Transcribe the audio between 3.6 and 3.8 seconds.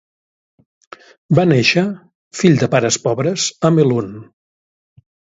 a